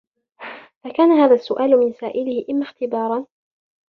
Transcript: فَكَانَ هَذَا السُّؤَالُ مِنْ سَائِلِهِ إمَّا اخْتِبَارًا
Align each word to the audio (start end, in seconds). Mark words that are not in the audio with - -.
فَكَانَ 0.83 1.11
هَذَا 1.11 1.35
السُّؤَالُ 1.35 1.77
مِنْ 1.79 1.93
سَائِلِهِ 1.93 2.45
إمَّا 2.49 2.65
اخْتِبَارًا 2.65 3.25